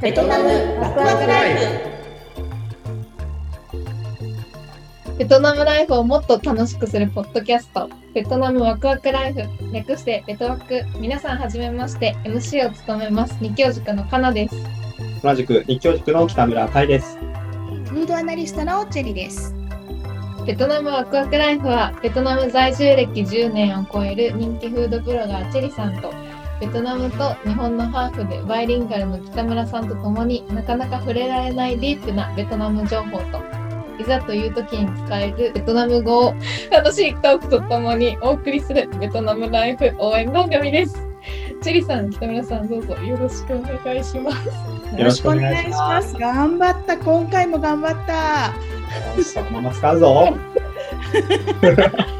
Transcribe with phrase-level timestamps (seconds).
[0.00, 0.48] ベトナム
[0.80, 1.90] ワクワクライフ
[5.18, 9.42] ベトナムライフをもっと楽しくするポッドキャスト、ベトナムワクワクライフ、
[9.74, 10.84] 略してベトワク。
[10.98, 14.56] 皆さんはじめまして、MC を務めます、日教塾のかなです。
[15.22, 17.18] 同じく日教塾の北村海です。
[17.18, 19.54] フードアナリストのチェリです。
[20.46, 26.10] ベトナムワクワクライフは、ベトナム在住歴10年を超える人気フードブロガーチェリさんと、
[26.60, 33.40] ベトナムと日本のハーフでバイリンガルの北村さんと共になかなか触れられないディープなベトナム情報と、
[33.98, 36.34] いざという時に使えるベトナム語を
[36.70, 41.10] 楽しいトークとともにお送りするベトナムライフ応援番組です。
[41.62, 44.48] チェリさん、北村さん、どうぞよろしくお願いします。
[44.98, 46.98] よろしくお願いします頑張った。
[46.98, 48.52] 今回も頑張った。
[49.16, 50.36] よし、そのまま使うぞ。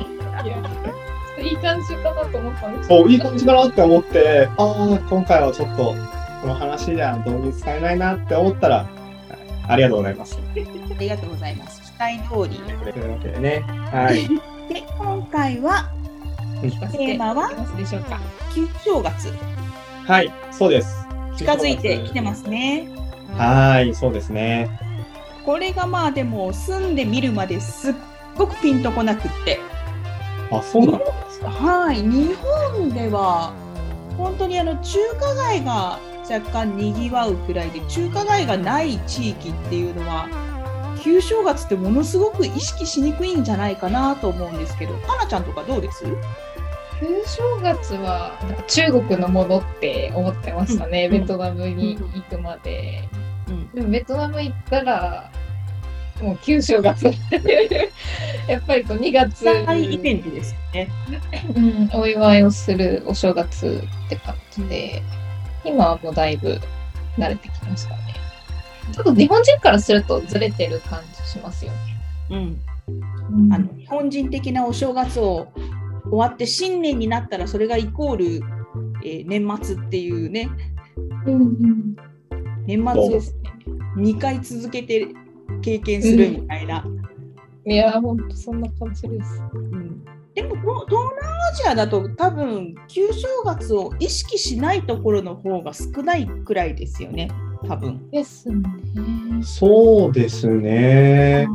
[1.41, 5.95] いや、いい感じかなと思ったんですそう、いい感じかなって思って、ああ、今回はちょっと、
[6.43, 8.89] この話じゃ導入使えないなって思ったら、
[9.69, 10.39] ありがとうございます。
[10.39, 11.81] ありがとうございます。
[11.93, 12.93] 期待通り。
[12.93, 13.61] というわけでね、
[13.93, 14.29] はい。
[14.73, 15.91] で、今回は
[16.63, 18.21] 聞かせていただけますでしょうか。
[18.55, 19.33] 旧正月
[20.07, 21.07] はい、そうです。
[21.37, 22.89] 近づいてきてますね。
[23.37, 24.69] はい、そうですね。
[25.45, 27.95] これがまあでも住んでみるまですっ
[28.37, 29.59] ごくピンとこなくって。
[30.51, 31.10] あ、そうなんですか。
[31.43, 33.53] はい、日本では
[34.17, 35.99] 本当にあの中華街が
[36.31, 40.29] 若干にぎわうくらいで中華街がない地域っていうのは
[41.03, 46.05] 旧正月ってものすごく意識しにくいんじゃないかなと思うんですけどかなちゃんとかどうです？
[47.01, 51.21] 旧正月はなんか中国のものって思ってましたね、うん。
[51.23, 53.09] ベトナムに行くまで。
[53.49, 53.71] うん。
[53.73, 55.33] でもベトナム行ったら、
[56.23, 57.07] もう旧正月
[58.47, 60.89] やっぱりこう2月大イベントですよね。
[61.57, 65.03] うん、お祝いをするお正月って感じで、
[65.65, 66.59] 今はもうだいぶ
[67.17, 68.15] 慣れてきましたね。
[68.93, 71.79] ちょっと日本人からするとずれてる感じしますよね。
[72.31, 75.49] うん、あの日本人的なお正月を
[76.11, 78.27] 終わって新年になったらそれがイコール、
[79.05, 80.49] えー年末っていうね
[81.27, 81.97] うんうん、
[82.67, 83.21] 年末ね。
[83.97, 85.09] 2回続けて
[85.63, 86.85] 経験するみたいな。
[87.67, 89.43] いや、ほんとそんな感じです。
[89.55, 97.31] うんでも東東南アジアだと多分旧正月を意識しないところの方が少ないくらいですよね
[97.69, 98.09] 多分。
[98.11, 98.63] ですね。
[99.43, 101.47] そうですね。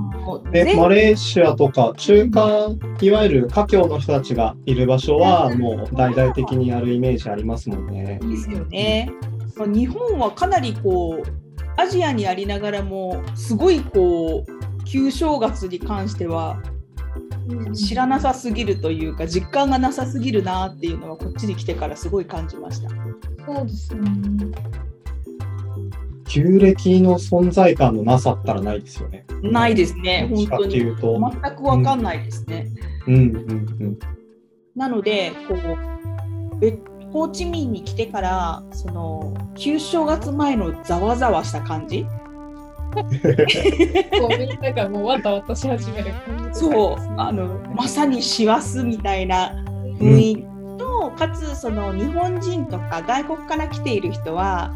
[0.51, 2.69] で、全マレーシアとか中華、
[3.01, 8.19] いわゆる華僑の人たちがいる場所は、もう大々的にやるイメージありますもんね。
[8.22, 9.11] ですよね。
[9.55, 11.44] まあ日本はかなりこう
[11.78, 16.62] アジアにありながらもすごいこう旧正月に関しては
[17.74, 22.90] 知らなさすぎるというか実感がなさすぎるなっていうのはこっちに来てからすごい感じました。
[23.46, 24.02] そうですね。
[26.28, 29.25] 旧暦の存在感のなさったらないですよね。
[29.44, 30.80] ないですね本当に。
[30.80, 32.68] 全くわかんないですね。
[33.08, 34.00] うんうん
[34.75, 36.78] なのでこうべ
[37.16, 42.06] ホーチミンに来てからその旧正月前のざわざわした感じ？
[42.94, 46.98] こうみんながもうわたわたし始める感じそう。
[47.16, 49.53] あのまさに師走みたいな
[49.98, 50.44] 雰囲気
[50.78, 54.74] と、かつその日本人とか外国から来ている人は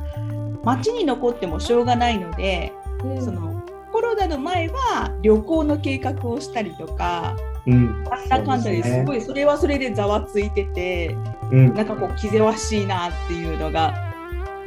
[0.63, 2.71] 街に残ってもしょうがないので、
[3.03, 3.21] うん。
[3.21, 3.61] その
[3.91, 7.35] コロナの前は旅行の計画をしたりとか
[7.69, 7.73] うん。
[7.73, 8.03] うん。
[8.03, 11.15] なんだかんだですごいそれはそれでざわついてて。
[11.51, 11.73] うん。
[11.73, 13.93] なんかこう気ぜわしいなっていうのが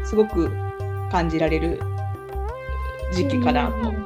[0.04, 0.50] すごく
[1.10, 1.80] 感じられる
[3.14, 3.74] 時期かなと。
[3.76, 4.02] うんうん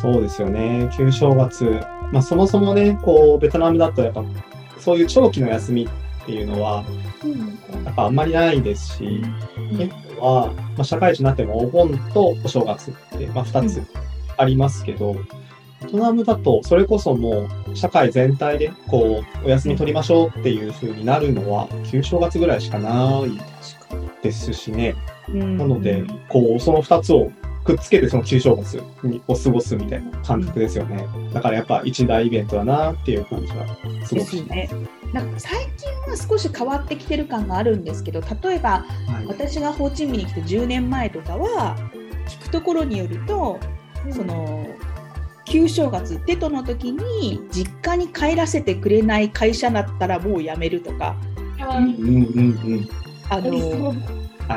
[0.00, 0.90] そうですよね。
[0.94, 1.80] 旧正月。
[2.12, 4.22] まあそもそもね、こう、ベトナムだとやっぱ、
[4.78, 5.88] そういう長期の休み
[6.22, 6.84] っていうのは、
[7.84, 9.22] やっぱあんまりないですし、
[9.78, 13.82] 結構は、まあ、社会人になってもお盆とお正月って、まあ、2つ
[14.36, 15.20] ありますけど、ベ
[15.86, 23.30] トナムだとそれこそもう社会全体でこうお休み取りましょうっていう風になるのは旧正月ぐらいしかない
[24.22, 24.94] ですしね。
[25.28, 27.32] うんなので、こうその2つを
[27.64, 31.04] くっつけてその旧正月にを過ごすみたいな感覚ですよね。
[31.32, 33.66] だからやっぱ一大イベントだなっていう感じは
[34.04, 34.46] すごくします。
[34.46, 34.70] ね。
[35.12, 41.76] なんか最近は少し変わってきてる感があるんですけど例えばはい私がホーチミンに来て10年前とかは
[42.28, 43.58] 聞くところによると
[44.10, 44.66] その
[45.46, 51.16] 旧正月テトの時に実家に帰らせてくれない会社だったらもう辞めるとか
[51.60, 52.88] あうんうんうん。
[53.28, 53.92] あの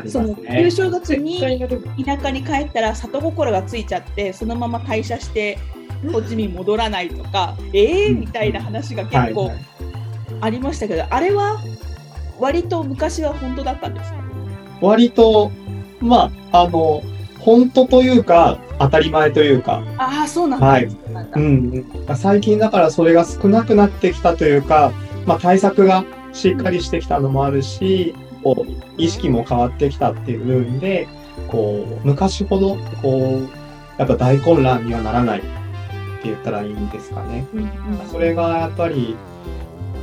[0.07, 0.71] そのね旧。
[0.71, 1.39] 正月絶に。
[1.39, 5.57] 田舎に帰ったら里心がついちゃってそのまま退社して
[6.11, 9.51] こっちに戻らないとか、えーみたいな話が結構
[10.41, 11.59] ありましたけど、あれは
[12.39, 14.17] 割と昔は本当だったんですか？
[14.81, 15.51] 割と
[15.99, 17.01] まあ、あの、
[17.39, 19.83] 本当というか、当たり前というか。
[19.97, 20.65] ああ、そうなんだ。
[20.65, 20.85] はい。
[21.35, 21.85] うん。
[22.15, 24.91] 最近だからそれが少なくなってきたというか、
[25.25, 31.07] まあ、対策がしっかりしてきたのもあるし、こう、意識も変わってきたっていう部分で、
[31.47, 33.49] こう、昔ほど、こう、
[33.97, 35.49] やっぱ大混乱にはならないって
[36.23, 37.45] 言ったらいいんですかね。
[37.53, 37.69] うんうん、
[38.09, 39.15] それがやっぱり、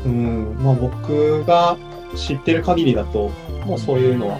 [0.04, 1.76] うん、まあ僕が
[2.14, 3.30] 知ってる限りだと、
[3.64, 4.38] もうそういうのは、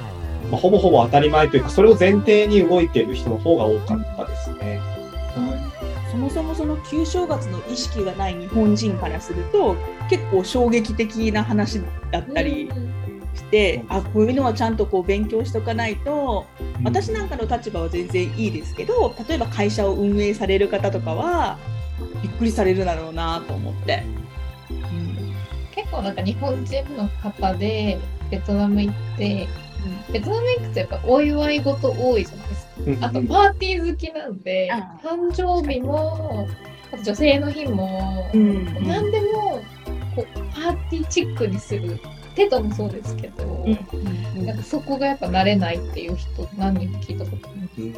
[0.51, 4.16] まあ、ほぼほぼ当たり前というか、それを前提に動いている人の方が多かった
[4.67, 4.97] ですね。
[6.11, 9.77] そもそもその旧正月の意識がない日本人からすると
[10.09, 11.81] 結構衝撃的な話
[12.11, 12.71] だったり
[13.35, 16.47] して、あこういうのはちゃんとこう勉強しとかないと、
[16.85, 21.59] 私なんかの立場は全然いいですけど例えば会社を運営される方とかは
[22.23, 24.03] びっくりされるだろうなと思って。
[24.71, 25.35] うん、
[25.75, 27.99] 結構なんか日本人の方で
[28.31, 29.47] ベトナム行って
[30.13, 32.46] ベトナム行くとやっぱお祝い事多いじゃないですか。
[33.01, 34.71] あとパーティー好きなんで、
[35.03, 36.49] 誕生日も、
[36.93, 39.63] あと女性の日も、うん、何でも
[40.15, 41.99] こうパーティーチックにする。
[42.37, 43.71] テトもそうですけど、う
[44.39, 47.91] ん、なんかそこがやっぱ慣れないっていう人何人も聞いたことあり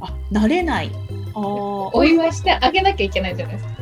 [0.00, 0.12] ます。
[0.12, 0.90] あ、慣れない。
[1.34, 3.74] あお祝いしてあげなきゃいけないじゃないですか。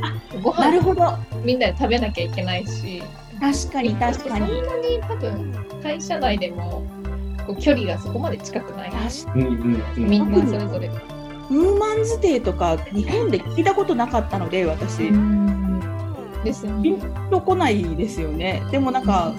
[0.43, 3.03] ご飯なるほどみんなで食べなきゃいけないし。
[3.39, 4.47] 確かに確かに。
[4.49, 6.83] そんなに多分会社内でも
[7.47, 8.93] こう距離がそこまで近くない。
[9.97, 10.89] みんなそれぞれ。
[10.89, 15.11] ウーマンズデーとか日本で聞いたことなかったので私。
[16.43, 17.01] ですピン
[17.31, 18.63] とこないですよね。
[18.71, 19.33] でもなんか、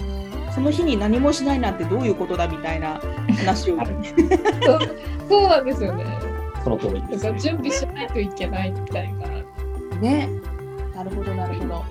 [0.54, 3.00] その日に何もしないなんてどういうことだみたいな
[3.38, 3.78] 話を。
[3.78, 3.86] そう
[5.28, 6.04] そうなんですよね。
[6.64, 9.28] その通りです、ね、準備しないといけないみたいな。
[10.00, 10.28] ね。
[10.94, 11.84] なるほどなるほど。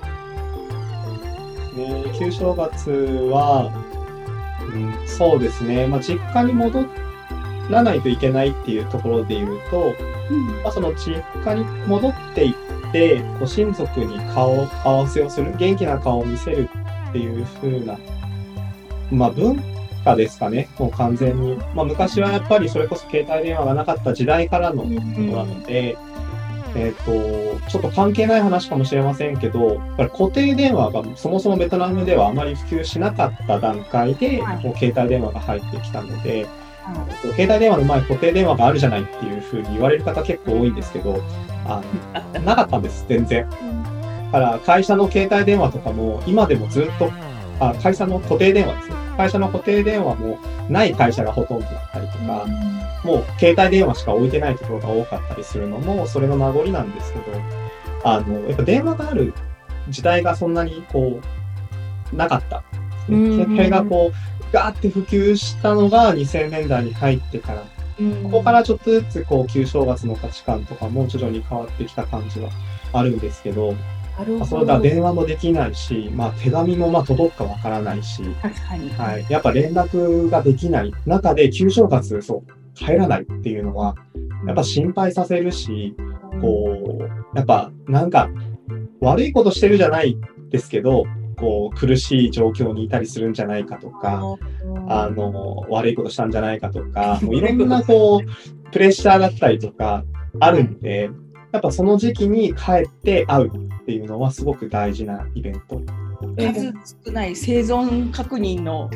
[1.76, 2.90] ね旧正月
[3.32, 3.72] は
[4.74, 6.86] うん、そうですね、まあ、実家に戻
[7.70, 9.94] らないといけないっていうところで言うと、
[10.30, 16.70] うん、まあ、その実家に戻っていってこう親族に顔合わせをする元気な顔を見せる
[17.10, 17.98] っていう風な、
[19.12, 19.62] まあ、文
[20.04, 20.70] 化ですかね。
[20.78, 26.15] もう完全に、まあ、昔はやっぱりそれこそ携帯電話がなかった時代からのことなので、うん
[26.75, 36.45] えっ、ー、と、ちょっと関係ない話かもしれませんけど、やっぱり固定電話がそもそもベトナムではあまり普及しなかった段階で、はい、もう携帯電話が入ってきたので、
[36.83, 41.24] はい、携帯電話の前固定電話があるじゃないっていうふうに言われる方結構多いんですけど、
[41.66, 41.81] あ
[42.33, 43.50] のなかったんです、全然。
[44.31, 47.10] だから会社の携帯電話とかも今でもずっと、
[47.60, 48.94] あ会社の固定電話ですね。
[49.18, 50.38] 会社の固定電話も
[50.70, 52.46] ない会社がほとんどだったりとか、
[53.04, 57.26] もう携帯電話しか置いてないところが多かったりするのも、それの名残なんですけど、
[58.04, 59.34] あの、やっぱ電話がある
[59.90, 61.20] 時代がそんなにこ
[62.14, 62.64] う、なかった。
[63.06, 67.64] それがこう、ガーって普及したのが2000年代に入ってから、
[68.24, 72.50] ここからちょっとずつこう旧正月の価値観とかも徐々に変わってきた感じは
[72.92, 73.94] あるんですけど、あ
[74.46, 78.24] そうだ電話もできないし、まあ、手紙もまあ届くかわからないし、
[78.98, 80.94] はい、やっぱ連絡ができない。
[81.06, 83.96] 中で旧正月そう帰らないっていうのは
[84.46, 85.96] やっぱ心配させるし
[86.42, 88.30] こうやっぱなんか
[89.00, 90.18] 悪いことしてるじゃない
[90.50, 91.06] ですけど
[91.38, 94.38] こう苦しい状況にいたりするんじゃないかとか
[94.88, 100.04] あの悪いことしたんじゃないかとかもういろんなこうプレッシャーだったりとか
[100.40, 101.10] あるんで
[101.56, 105.81] やっぱその時期に帰って会うっていうのはすごく大事なイベント。
[106.38, 106.74] 数
[107.06, 108.90] 少ない生存確認の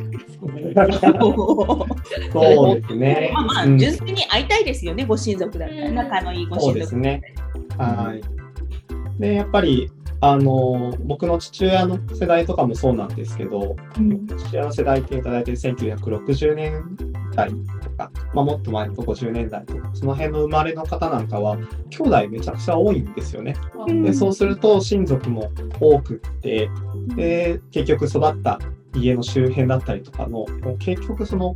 [2.34, 3.32] そうですね。
[3.34, 6.66] まあまあ、純粋に会いたいですよね、ご親族だったら、仲のいいご親族。
[6.66, 7.22] そうですね。
[7.78, 9.22] はい。
[9.22, 9.90] で、やっぱり、
[10.22, 16.98] あの、僕の父親の世代とかもそうなんですけど、うん、父親の世代っていうと大体1960年
[17.36, 17.52] 代
[18.00, 21.58] か、まあ、もっと前の50年代とか、その辺の生まれの方なんかは、
[21.90, 23.56] 兄弟めちゃくちゃ多いんですよね。
[23.88, 26.70] でそうすると親族も多くって、
[27.16, 28.60] で結局育った
[28.96, 30.46] 家の周辺だったりとかの、
[30.80, 31.56] 結局その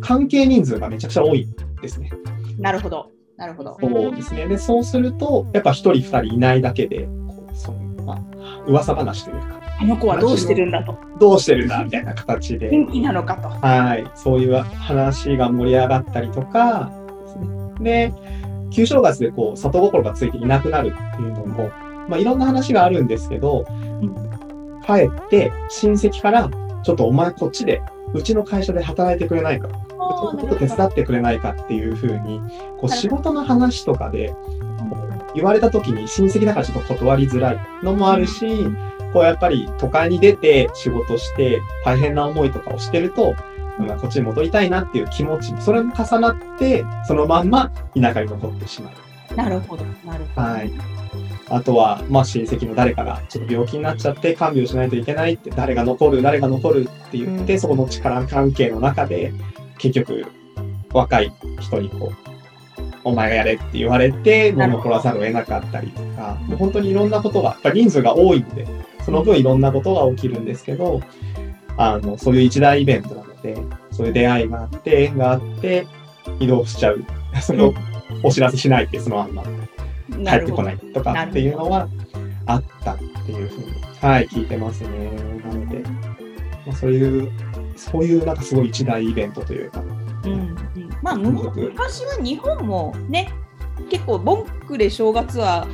[0.00, 1.48] 関係人数がめちゃくちゃ多い
[1.82, 2.10] ですね。
[2.58, 3.10] なるほど。
[3.36, 3.76] なるほど。
[3.80, 4.46] そうですね。
[4.46, 10.98] で、そうすると、やっぱ1人2人いないだけで、こうそのまあ、噂話というか、あの子はどうしてるんだと。
[11.18, 12.70] どうしてるんだみたいな形で。
[12.70, 13.48] 元気なのかと。
[13.48, 14.10] はい。
[14.14, 16.90] そういう話が盛り上がったりとか、
[17.80, 18.12] で、
[18.70, 21.70] 旧正月でこう、里心がついていなくなるっていうのも、
[22.08, 24.14] まあ、いろんな話があるんですけど、うん、
[24.84, 26.50] 帰って親戚から、
[26.82, 27.80] ちょっとお前こっちで、
[28.14, 32.40] うちの会社で働いてくれないか、ちょっと手伝ってくれないかっていうふうに、
[32.78, 34.34] こう仕事の話とかで、
[35.34, 38.46] 言われた時に親戚だからちょっと断りづらいのもあるし、
[39.12, 43.34] こうやっぱり都会に出て仕事して大変な思いとかをしてると、
[43.78, 49.36] まあ、こっちに戻りたいなっていう気持ち、それも重なって、そのまんま田舎に残ってしまう。
[49.36, 50.46] なるほど、なるほど。
[50.46, 50.72] はい。
[51.50, 59.32] あとは、まあ、親戚の誰かがちょっと病気になっちゃって看病しないといけないって、誰が残る、誰が残るって言って、うん、そこの力関係の中で、
[59.78, 60.26] 結局、
[60.92, 62.28] 若い人にこう、
[63.04, 68.66] お前がやれって言われて、もう残らざるを得なかったりとか、もう本当にいろんなことが、やっぱ人数が多いので、
[69.08, 71.00] その分いろんなことが起きるんですけど、
[71.78, 73.56] あの、そういう一大イベントなので、
[73.90, 75.86] そういう出会いがあって、縁があって、
[76.40, 77.02] 移動しちゃう。
[77.40, 77.72] それを
[78.22, 79.44] お知らせしないで、そのまんま
[80.30, 81.88] 帰ってこないとかっていうのは
[82.44, 83.72] あったっていうふうに、
[84.02, 84.90] はい、聞いてますね。
[85.42, 85.78] なので、
[86.66, 87.30] まあ、そういう、
[87.76, 89.82] そういうなんかすごい一大イベントというか、
[90.24, 90.54] うん、
[91.00, 93.32] まあ昔は日本もね
[93.88, 95.66] 結構ボンクで正月は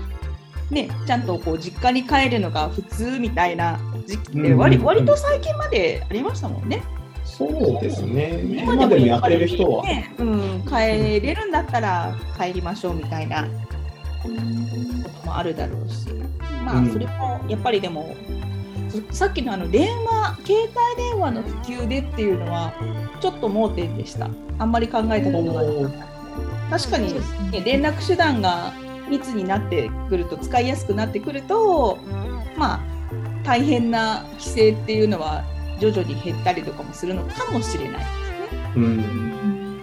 [0.75, 6.83] ねちゃんとこう実家に帰るのが普通みたいな時期って割,、割と最近までありましたもんね。
[7.25, 8.43] そうですね。
[8.43, 13.49] 今でもやってる人は、ね、うん、帰れるんだったら帰りましょうみたいな
[14.23, 16.07] こともあるだろうし、
[16.65, 18.15] まあそれもやっぱりでも
[19.11, 22.73] さっきのあの電話携帯電話の普及でっていうのは
[23.21, 24.29] ちょっと盲点でした。
[24.59, 26.09] あんまり考えたことがなかっ
[26.71, 26.79] た。
[26.79, 27.21] 確かに、ね、
[27.65, 28.73] 連絡手段が
[29.09, 31.99] 密になってくると使いやすくなってくると
[32.57, 32.81] まあ
[33.45, 35.45] 大変な規制っていうのは
[35.79, 38.09] 徐々に減ったりとかもするのかもしれないです
[38.53, 38.75] ね。
[38.77, 39.81] うん、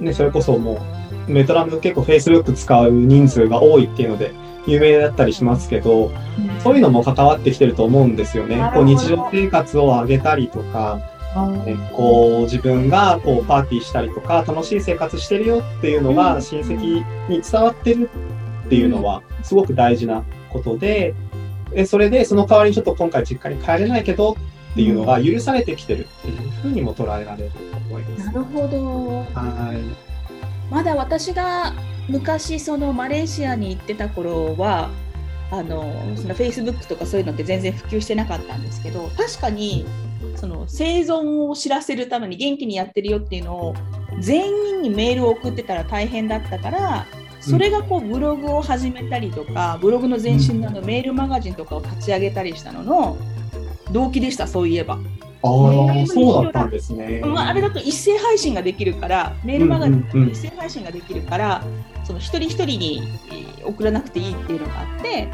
[0.00, 0.80] ねそれこそも
[1.28, 4.32] うベトナム結構 Facebook 使う人数が多いっていうので
[4.66, 6.10] 有名だったりしますけど、
[6.62, 8.70] そういうのも関わってきてると思うんですよね。
[8.74, 11.00] こう日常生活を上げたりとか、
[11.64, 18.08] ね、こう自分がこうパーティーしたりとか楽しい生活してるよっていうのが親戚に伝わってる
[18.66, 21.14] っていうのはすごく大事なことで、
[21.72, 28.26] でそれでその代わりにちょっと今回実家に帰れないけどっていうのが許されてきてるっていうふうにも捉えられると思います。
[28.26, 29.18] なるほど。
[29.34, 30.06] はい。
[30.70, 31.72] まだ私が
[32.08, 34.90] 昔そのマレーシアに行ってた頃は
[35.50, 35.84] あの
[36.16, 39.86] そのフェイスブックとかそういうのって全然普及してなかったんですけど確かに
[40.34, 43.74] その生存を知らせるために元気にやってるよっていうのを
[44.20, 47.06] 全員にメールを送ってたら大変だったから
[47.48, 53.16] それがこうブログを始めたりとかブログの前身のメールマガジンとかを立ち上げたりしたのの
[53.92, 54.98] 動機でしたそういえば。
[55.42, 57.20] ああ、そうだったんですね。
[57.24, 61.62] まあ、あれだと一斉配信ができるから、メールマガジン一斉配信ができるから、
[62.04, 63.02] その一人一人に
[63.62, 65.28] 送らなくていいっていうのがあって、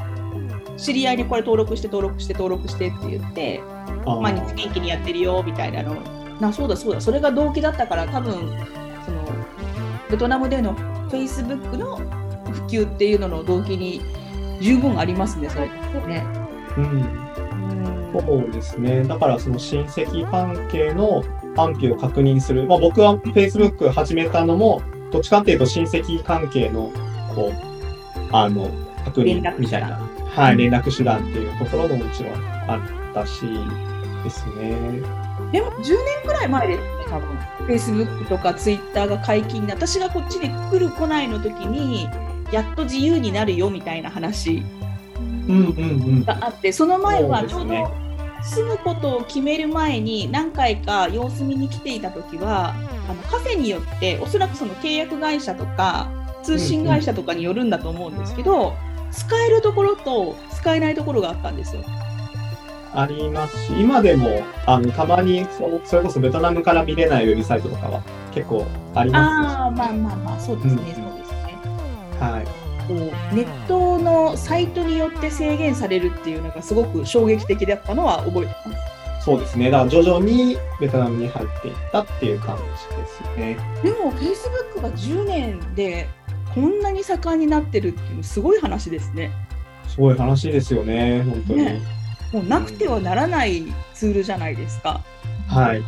[0.77, 3.61] 知り合いにこれ登録して登録して登録してって言って、
[4.05, 5.97] 毎日元気にやってるよみたいなの。
[6.41, 8.35] なそうだそうだ、それが動機だったから、多分
[9.07, 9.25] その
[10.11, 10.77] ベトナムでの
[11.13, 14.01] Facebook の普及っていうのの動機に
[14.61, 15.69] 十分ありますね、それ
[16.07, 16.25] ね。
[16.77, 17.33] うん
[18.13, 19.05] そうですね。
[19.05, 21.25] だからその親戚関係の
[21.57, 22.67] 安否を確認する。
[22.67, 26.93] まあ、僕は Facebook 始めたのも、どっちかっていうと親戚関係の、
[27.35, 27.53] こう、
[28.33, 28.71] あの、
[29.05, 29.99] 確認みたいな、
[30.35, 32.35] はい、連絡手段っていうところももちろん
[32.69, 33.47] あったし、
[34.23, 35.01] ですね。
[35.51, 35.95] でも10年
[36.27, 37.37] くらい前ですね、多分。
[37.67, 42.09] Facebook とか Twitter が解禁で、私がこっちに来る来ないの時に、
[42.51, 44.63] やっと自由になるよみたいな話
[46.27, 47.91] があって、その前はちょうど
[48.43, 52.75] 住むことを決める前に何回か様子見に来ていた時は
[53.09, 56.11] あのカフェによっておそらくその契約会社とか
[56.43, 58.75] 通信会社とかによるんだと思うんですけど、
[59.13, 61.83] 使えるところと使えないところがあったんですよ。
[62.95, 71.59] ありますし今でもあのたまにそそれこそベトナムから見れないウェブサイトとかは結構ありますああまあまあまあそうですね、うん、そうですね。
[72.21, 72.97] はいこう
[73.35, 79.25] ネットのサイトによって制限されるっていうのがすごく衝撃的だったのは覚えてます。
[79.25, 79.71] そうですね。
[79.71, 83.57] だから徐々にベトナムに入っていったっていう感じですね。
[83.85, 86.09] でも Facebook が10年で
[86.55, 89.31] こんなに盛んになってるっていうすごい話ですね。
[89.89, 91.65] すごい話ですよね、本当に。
[91.65, 91.81] ね、
[92.33, 95.05] もうなくてはならないツールじゃないですか。
[95.49, 95.83] はい。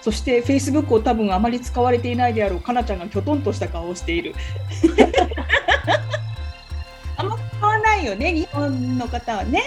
[0.00, 4.34] そして Facebook を多分あまり使われていないであろうかなちゃんがきょとんとした顔をしている。
[7.16, 9.62] あんま使わないよね、日本の方はね。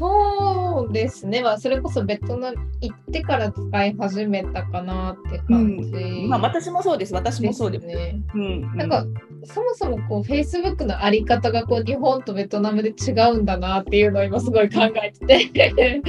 [0.00, 8.18] そうですね、まあ、それこそベトナム行ってから使い始めたかなって感じ、うん、まあ、私もそうです、私もそうですね。
[8.34, 9.04] うん、なんか、
[9.44, 16.02] そもそもこう Facebook のあり方がこう日本とベトナムで違うんだなっていうのを今すごい考えてて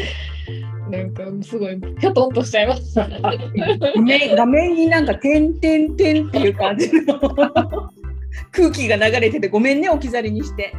[0.90, 3.08] なんかすごいぴょとんとしちゃいました。
[4.36, 7.20] 画面になんか点点点っていう感じの
[8.52, 10.74] 空気が流れててごめんね置き去りにして。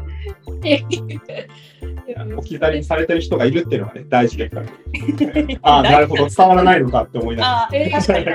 [2.37, 4.67] 置き去りにされてる人がいるっていうのがね、大事ですから。
[5.63, 7.63] ああ、なるほど、伝わらないのかって思いながら。
[7.65, 8.27] あー確かに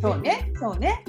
[0.00, 1.04] そうね、そうね。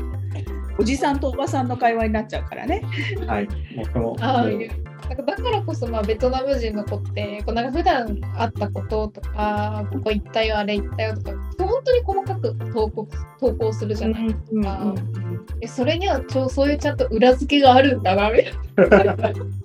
[0.80, 2.82] おじさんとおばさんの会話になっちゃうからね。
[3.28, 3.48] はい。
[3.76, 13.08] もうこの、ああもうなんかだからこそまあベトナム人の子ってこうなんか普段あったこととかここ行ったよあれ行ったよとか本当に細かく投稿
[13.40, 14.96] 投稿するじゃないですうんか。
[15.62, 18.42] えそれにはちょそういうちゃんと裏付けがあるんだなみ
[18.90, 19.16] たいな。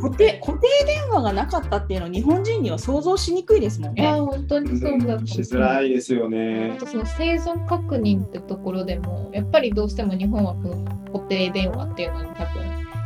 [0.00, 4.20] 固定固定電話がなかったっていうのは日本人には想像しにくいですもんいやね。
[4.20, 6.76] 本当にそうだとしづらいですよあね。
[6.78, 12.62] とその生存確認ってところでもやっぱりどうしても日本はこの固定電話っていうのに多分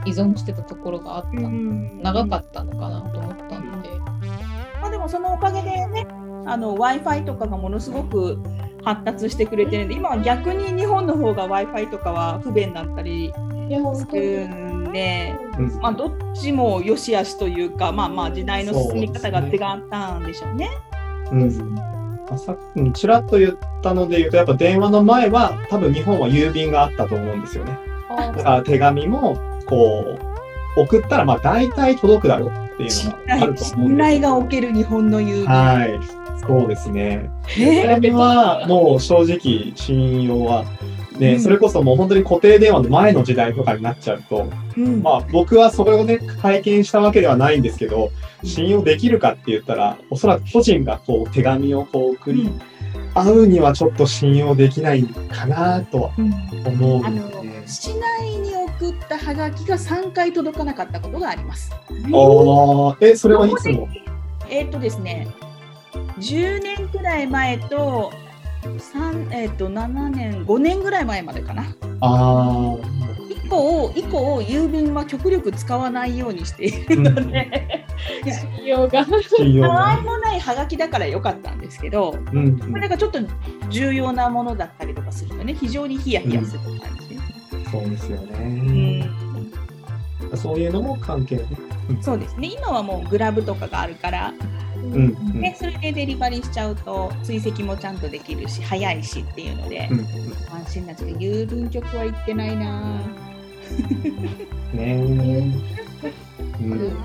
[0.07, 3.89] 依存してたところがあった、長かったのかなと思ったので、
[4.81, 6.07] まあでもそのおかげでね、
[6.47, 8.39] あの Wi-Fi とかがものすごく
[8.85, 14.68] 発達してくれてるんで、今は逆に日本の方が Wi-Fi とかは不便だったりするん
[15.63, 20.69] んまあどっちも良し悪しというか、まあまあ時代の進み方が違ったんでしょうね。
[21.33, 27.79] うんまあさっきにちらっと言ったので言うと、やっぱ電話の前は多分日本は郵便があったと思うんですよね。
[28.11, 30.19] あだから手紙もこ
[30.77, 35.47] う送ったらまあ大体届くだろうっていう信のがある頼と思うんです信頼がおける日本の郵便。
[35.47, 36.01] はい、
[36.47, 37.31] そうですね。
[37.49, 40.65] そねれはもう正直信用は、
[41.19, 41.41] ねうん。
[41.41, 45.03] それこそもう本当に固定電話の前の時代とかになっちゃうと、うん。
[45.03, 48.11] まあ僕はそれをね、体験したわけではないんですけど、
[48.45, 52.51] 信用できるかって言ったら、おそらく個人がこう手紙をこう送り、
[53.15, 56.33] 会うにはちょっと信用できないかなとはうん。
[56.67, 57.67] 思うんで。
[57.67, 57.95] すね。
[57.95, 61.71] 市内に送ったハガキが3回届かなかったことがあります。
[61.73, 63.89] ああ、え、それはいつの？
[64.49, 65.29] えーっとですね、
[66.21, 68.11] 10年くらい前と、
[68.77, 71.65] 3えーっと7年、5年ぐらい前までかな。
[72.01, 72.77] あ
[73.29, 77.87] 以降、以降、郵便は極力使わないようにしているので、
[78.25, 80.03] 信用がたわいが。
[80.03, 83.19] もないハガキだからよかったんですけど、うんうんこれがちょっと
[83.71, 87.19] 重要なものだったりとかするとね、非常にヒヤヒヤする感じ。
[87.71, 89.11] そうですようんね。
[90.35, 91.45] そういうのも関係ね。
[92.03, 94.33] そうですね、今はもうグラブとかがあるから、
[94.83, 95.41] うんうん。
[95.41, 99.99] ね、それでデリバリーしちゃうと追跡もちゃんとできるし早いしっていうので、うん
[100.51, 103.03] 安心なんですけど郵便局は行ってないな
[104.73, 105.55] うんね
[106.61, 106.97] うん。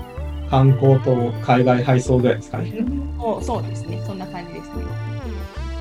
[0.50, 2.72] 観光と海外配送ぐらいですかね。
[3.18, 4.02] そうそうですね。
[4.06, 4.84] そんな感じですね。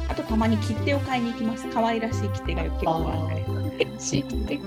[0.09, 1.67] あとたまに切手を買いに行きます。
[1.69, 3.33] 可愛らしい切手が結構あった
[3.79, 4.61] り地域的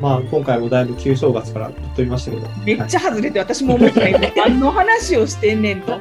[0.00, 2.48] まあ今回もだいぶ旧正月から言ってみましたけど。
[2.64, 4.18] めっちゃ外れて私も思ったよ。
[4.36, 5.98] 何の話をしてんねんと。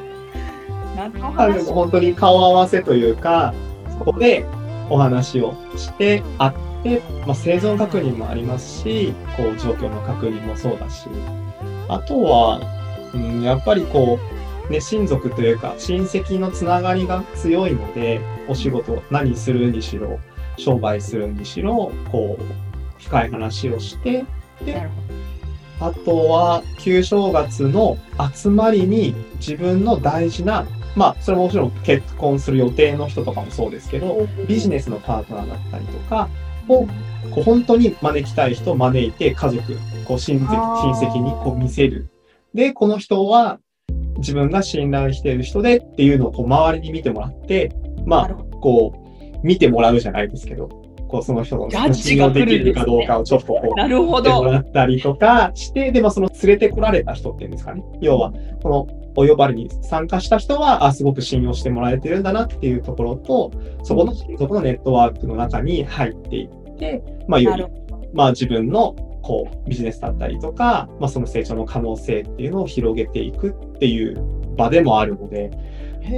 [0.95, 3.53] 何のはい、で話も本当に顔合わせというか、
[3.97, 4.45] そこで
[4.89, 6.53] お話をして、会っ
[6.83, 11.07] て、まあ、生存確認もありますし、こう状況の確認もそうだし、
[11.87, 12.61] あとは、
[13.13, 14.19] うん、やっぱりこ
[14.69, 20.19] う、ね、親族というか、親戚のつながりが強いので、お仕事、何するにしろ、
[20.57, 22.64] 商売するにしろ、こう、
[23.05, 24.25] 深い話をして、
[24.65, 24.89] なる
[25.79, 27.97] あとは、旧正月の
[28.33, 30.65] 集まりに自分の大事な、
[30.95, 36.29] まあ、それももちろん結婚する予定の人とかもそうですけど、ビジネスのパートナーだったりとか
[36.69, 36.87] を、
[37.31, 42.09] こう本当に招きたい人を招いて家族、こう親戚親戚にこう見せる。
[42.53, 43.59] で、この人は
[44.17, 47.73] 自分が信頼している人でっていうのをこう周りに見てもらって、
[48.05, 48.29] まあ
[48.61, 48.93] こ
[49.43, 50.84] う、見てもらうじゃないですけど、
[51.15, 57.83] こうその人の信用できるかどうかをちょっとこう、なるほってもどらったりとかして、で、まあ、その連れてこられた人っていうんですかね。
[58.01, 63.51] 要は、このお呼ばれに参加した人は、あ、すごく信用してもらえてるんだなっていうところと、
[63.83, 67.65] そこの、そこのネットワークの中に入っていって、まあ、より
[68.13, 74.21] まあ、自分の、こう、ビジネスだったりとか、まあ、その成長の可能性っていうのを広げていくっていう
[74.57, 75.51] 場でもあるので、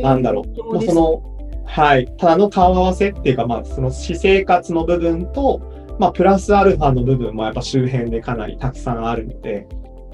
[0.02, 1.37] なんだろう、うその、
[1.68, 5.62] はい、ただの顔合わせっていうか、まあ、その私生活の部分と、
[6.00, 9.68] まあ、プラスアルファの部分もやっぱ周辺でかなりたくさんあるので、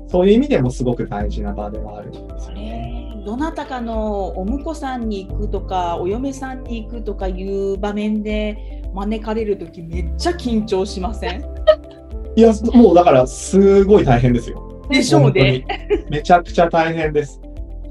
[0.07, 2.61] そういう意味でもすごく大事な場ではあるんですよね。
[2.61, 11.41] ねどなたかのお婿さんに行くとかお嫁さんに行くとかいう場面で招かれる時めっちゃ緊張しません？
[12.35, 14.81] いや、もうだから、すごい大変ですよ。
[14.89, 15.63] でしょうね。
[16.09, 17.39] めちゃくちゃ大変です。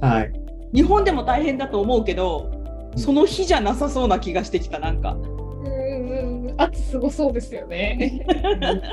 [0.01, 0.33] はい。
[0.75, 2.51] 日本でも大変だと思うけど
[2.97, 8.25] その日じゃなさそうな気がしてきたなんかうんうん圧すごそうですよね。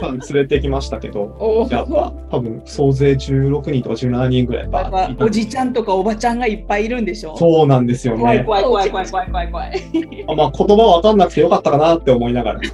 [0.06, 8.20] 連れてきましたけど、 おやっぱ多分総勢16人とか17人ぐらいやっバーっていたぱおじちゃんとかおばちゃんがいっぱいいるんでしょそうなんですよね。
[8.20, 12.66] 怖い怖い怖い怖い怖い怖い怖い あまあ、言葉わかんなくてよかったかなって思いながら、 はい、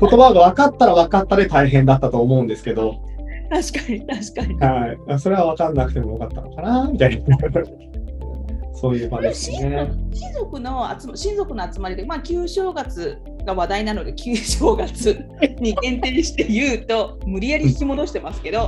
[0.00, 2.96] 言葉が分かったら分かったで大変だったと思うんですけど、
[3.50, 4.58] 確かに確かに。
[4.60, 5.18] はい。
[5.18, 7.36] それは分かんなくてもよかったのかなみたいな。
[8.80, 9.90] そういう場ですね。
[10.12, 15.22] 親族の集ま親族の集まりで、まあ、旧正月が話題なので、旧正月
[15.60, 18.58] に限定して言うと、無理やり引き戻してますけど、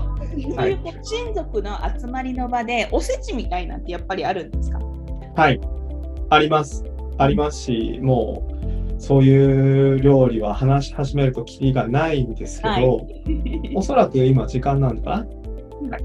[0.57, 4.81] はい、親族の集まりの場で、おせちみたいなんてやっぱりあるんですか？
[5.35, 5.59] はい、
[6.29, 6.85] あります。
[7.17, 8.43] ありますし、も
[8.99, 15.25] う、そういう料理は話し始めるときりがないんですけど、はい、おそらく今時間なんだか
[15.83, 16.05] な、はい、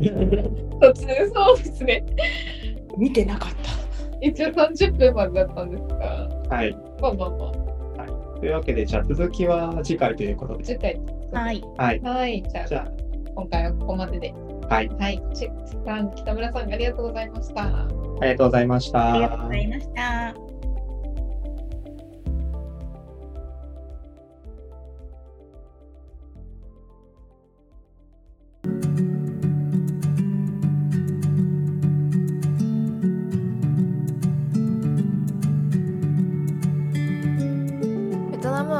[0.80, 2.04] 途中そうですね。
[2.96, 4.26] 見てなかった。
[4.26, 6.28] 一応30分までだったんですが。
[6.48, 6.76] はい。
[7.00, 7.48] まあまあまあ。
[8.02, 10.64] はい、というわけで、じゃあ続きは次回ということで。
[10.64, 11.00] 次回。
[11.32, 11.62] はい。
[11.76, 12.00] はい。
[12.00, 12.42] はい。
[12.42, 12.92] じゃあ、じゃあ
[13.34, 14.34] 今回はここまでで。
[14.68, 14.88] はい。
[14.88, 15.22] はい。
[15.34, 17.62] チェさん、北村さん、ありがとうございました。
[17.62, 17.88] あ
[18.22, 19.12] りがとうございました。
[19.12, 20.43] ありがとうございました。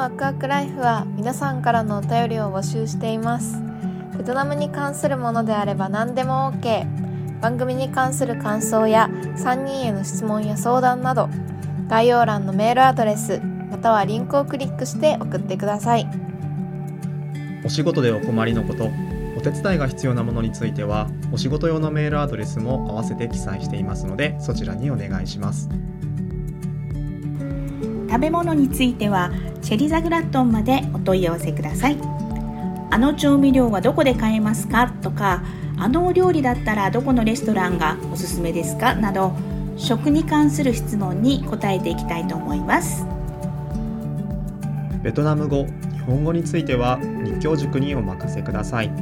[0.04, 3.62] ワクワクライフは皆さんからのお便りを募集しています。
[4.18, 11.30] ベトナムに関するものであれば何でも OK 番組に関する感想や3人への質問や相談など
[11.88, 13.40] 概要欄のメールアドレス
[13.70, 16.06] またはリンクをクリックして送ってください。
[17.64, 18.90] お仕事でお困りのこと
[19.38, 25.70] お手伝いが必要なものについてはお仕事用のメールアドレスも合わせて記載していますのでそちらにお願いします。
[28.14, 31.98] 食べ物についてはシェリザグラットンまでお問い合わせください。
[32.92, 34.86] あの調味料はどこで買えますか？
[35.02, 35.42] とか
[35.76, 38.94] あのお料理だったらどこのレストランがおすすめですか？
[38.94, 39.32] など
[39.76, 43.04] 食に関する質問に答えていきたいと思います。
[45.02, 48.92] ベトナム語日本語については日教塾にお任せください。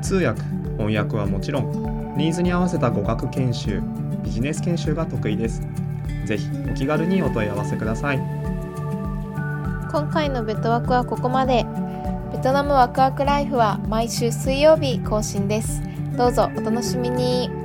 [0.00, 0.40] 通訳
[0.78, 3.82] 翻訳はもちろんニーズに合わせた語学研修
[4.24, 5.60] ビジネス研修が得意です。
[6.24, 8.37] ぜひお気軽にお問い合わせください。
[9.90, 11.64] 今回のベトワクはここまで。
[12.30, 15.82] ベトナムワクワクライフは毎週水曜日更新です。
[16.16, 17.57] どうぞお楽しみに。